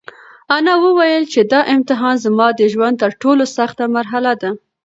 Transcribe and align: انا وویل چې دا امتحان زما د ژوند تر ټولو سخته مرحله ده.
انا 0.55 0.73
وویل 0.83 1.23
چې 1.33 1.41
دا 1.51 1.61
امتحان 1.75 2.15
زما 2.25 2.47
د 2.59 2.61
ژوند 2.73 2.95
تر 3.03 3.11
ټولو 3.21 3.43
سخته 3.57 3.83
مرحله 3.95 4.33
ده. 4.41 4.49